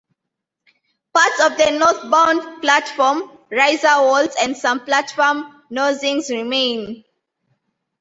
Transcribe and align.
Parts 1.13 1.39
of 1.41 1.57
the 1.57 1.77
northbound 1.77 2.63
platform 2.63 3.31
riser 3.51 4.01
walls 4.01 4.33
and 4.41 4.57
some 4.57 4.83
platform 4.83 5.61
nosings 5.69 6.31
remain. 6.31 7.03